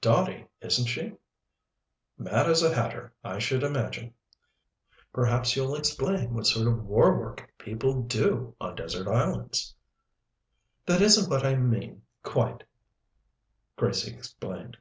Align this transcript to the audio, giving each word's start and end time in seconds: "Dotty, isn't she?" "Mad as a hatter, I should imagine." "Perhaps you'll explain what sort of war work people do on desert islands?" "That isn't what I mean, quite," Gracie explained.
"Dotty, 0.00 0.46
isn't 0.62 0.86
she?" 0.86 1.12
"Mad 2.16 2.48
as 2.48 2.62
a 2.62 2.74
hatter, 2.74 3.12
I 3.22 3.38
should 3.38 3.62
imagine." 3.62 4.14
"Perhaps 5.12 5.54
you'll 5.56 5.74
explain 5.74 6.32
what 6.32 6.46
sort 6.46 6.66
of 6.68 6.86
war 6.86 7.18
work 7.20 7.52
people 7.58 8.00
do 8.00 8.56
on 8.58 8.76
desert 8.76 9.06
islands?" 9.06 9.74
"That 10.86 11.02
isn't 11.02 11.28
what 11.28 11.44
I 11.44 11.56
mean, 11.56 12.00
quite," 12.22 12.64
Gracie 13.76 14.14
explained. 14.14 14.78